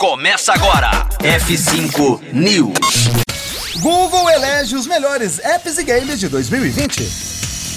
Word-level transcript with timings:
Começa 0.00 0.54
agora. 0.54 1.06
F5 1.18 2.32
News. 2.32 3.10
Google 3.80 4.30
elege 4.30 4.74
os 4.74 4.86
melhores 4.86 5.38
apps 5.40 5.76
e 5.76 5.84
games 5.84 6.18
de 6.18 6.26
2020. 6.26 7.02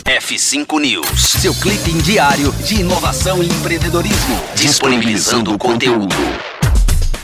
F5 0.05 0.79
News. 0.79 1.20
Seu 1.41 1.54
clipe 1.54 1.91
diário 2.01 2.54
de 2.65 2.75
inovação 2.75 3.44
e 3.44 3.47
empreendedorismo. 3.47 4.41
Disponibilizando 4.55 5.54
o 5.54 5.57
conteúdo. 5.57 6.15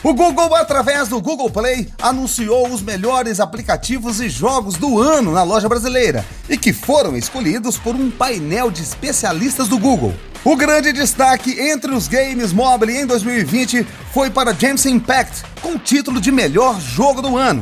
O 0.04 0.14
Google, 0.14 0.54
através 0.56 1.08
do 1.08 1.22
Google 1.22 1.50
Play, 1.50 1.88
anunciou 2.02 2.68
os 2.68 2.82
melhores 2.82 3.40
aplicativos 3.40 4.20
e 4.20 4.28
jogos 4.28 4.76
do 4.76 5.00
ano 5.00 5.32
na 5.32 5.44
loja 5.44 5.70
brasileira 5.70 6.26
e 6.50 6.58
que 6.58 6.74
foram 6.74 7.16
escolhidos 7.16 7.78
por 7.78 7.96
um 7.96 8.12
painel 8.12 8.70
de 8.70 8.82
especialistas 8.82 9.70
do 9.70 9.78
Google. 9.78 10.14
O 10.44 10.56
grande 10.56 10.94
destaque 10.94 11.60
entre 11.60 11.92
os 11.92 12.08
games 12.08 12.54
mobile 12.54 12.96
em 12.96 13.06
2020 13.06 13.86
foi 14.14 14.30
para 14.30 14.54
James 14.54 14.86
Impact, 14.86 15.44
com 15.62 15.74
o 15.74 15.78
título 15.78 16.22
de 16.22 16.32
melhor 16.32 16.80
jogo 16.80 17.22
do 17.22 17.38
ano. 17.38 17.62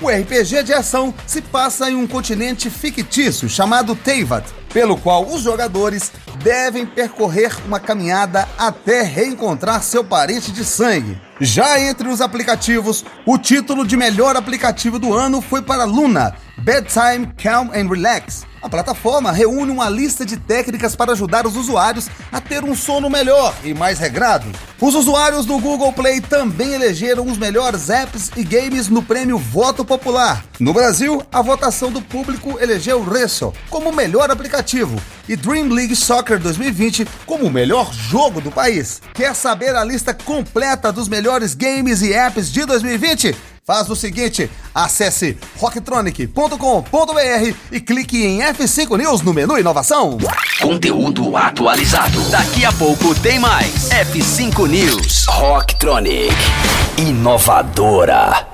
O 0.00 0.08
RPG 0.08 0.62
de 0.62 0.72
ação 0.72 1.12
se 1.26 1.42
passa 1.42 1.90
em 1.90 1.96
um 1.96 2.06
continente 2.06 2.70
fictício 2.70 3.48
chamado 3.48 3.96
Teyvat, 3.96 4.46
pelo 4.72 4.96
qual 4.96 5.26
os 5.26 5.42
jogadores 5.42 6.12
devem 6.42 6.86
percorrer 6.86 7.56
uma 7.66 7.80
caminhada 7.80 8.48
até 8.56 9.02
reencontrar 9.02 9.82
seu 9.82 10.04
parente 10.04 10.52
de 10.52 10.64
sangue. 10.64 11.20
Já 11.40 11.80
entre 11.80 12.08
os 12.08 12.20
aplicativos, 12.20 13.04
o 13.26 13.36
título 13.36 13.84
de 13.84 13.96
melhor 13.96 14.36
aplicativo 14.36 14.96
do 14.96 15.12
ano 15.12 15.40
foi 15.40 15.60
para 15.60 15.84
Luna, 15.84 16.34
Bedtime 16.58 17.32
Calm 17.36 17.70
and 17.74 17.88
Relax. 17.88 18.44
A 18.62 18.68
plataforma 18.68 19.32
reúne 19.32 19.72
uma 19.72 19.88
lista 19.88 20.24
de 20.24 20.36
técnicas 20.36 20.94
para 20.94 21.12
ajudar 21.12 21.44
os 21.46 21.56
usuários 21.56 22.08
a 22.30 22.40
ter 22.40 22.62
um 22.62 22.76
sono 22.76 23.10
melhor 23.10 23.52
e 23.64 23.74
mais 23.74 23.98
regrado. 23.98 24.46
Os 24.80 24.94
usuários 24.94 25.44
do 25.44 25.58
Google 25.58 25.92
Play 25.92 26.20
também 26.20 26.74
elegeram 26.74 27.26
os 27.26 27.36
melhores 27.36 27.90
apps 27.90 28.30
e 28.36 28.44
games 28.44 28.88
no 28.88 29.02
prêmio 29.02 29.36
Voto 29.36 29.84
Popular. 29.84 30.44
No 30.60 30.72
Brasil, 30.72 31.24
a 31.32 31.42
votação 31.42 31.90
do 31.90 32.00
público 32.00 32.56
elegeu 32.60 33.02
Wrestle 33.02 33.52
como 33.68 33.90
o 33.90 33.94
melhor 33.94 34.30
aplicativo 34.30 34.96
e 35.28 35.34
Dream 35.34 35.68
League 35.68 35.96
Soccer 35.96 36.38
2020 36.38 37.06
como 37.26 37.46
o 37.46 37.50
melhor 37.50 37.92
jogo 37.92 38.40
do 38.40 38.52
país. 38.52 39.02
Quer 39.12 39.34
saber 39.34 39.74
a 39.74 39.82
lista 39.82 40.14
completa 40.14 40.92
dos 40.92 41.08
melhores 41.08 41.54
games 41.54 42.00
e 42.02 42.12
apps 42.12 42.52
de 42.52 42.64
2020? 42.64 43.51
Faz 43.64 43.88
o 43.88 43.94
seguinte, 43.94 44.50
acesse 44.74 45.38
rocktronic.com.br 45.56 47.54
e 47.70 47.80
clique 47.80 48.24
em 48.24 48.40
F5 48.40 48.98
News 48.98 49.22
no 49.22 49.32
menu 49.32 49.56
Inovação. 49.56 50.18
Conteúdo 50.60 51.36
atualizado. 51.36 52.20
Daqui 52.28 52.64
a 52.64 52.72
pouco 52.72 53.14
tem 53.20 53.38
mais. 53.38 53.88
F5 53.90 54.66
News. 54.68 55.26
Rocktronic. 55.26 56.34
Inovadora. 56.98 58.51